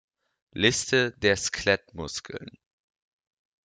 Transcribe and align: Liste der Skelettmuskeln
Liste 0.55 1.11
der 1.19 1.37
Skelettmuskeln 1.37 2.57